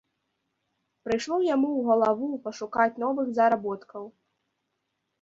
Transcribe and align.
Прыйшло 1.07 1.35
яму 1.55 1.69
ў 1.75 1.81
галаву 1.91 2.27
пашукаць 2.49 2.99
новых 3.07 3.27
заработкаў. 3.41 4.03